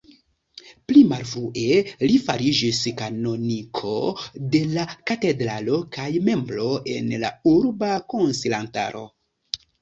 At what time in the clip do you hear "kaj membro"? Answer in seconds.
5.99-6.65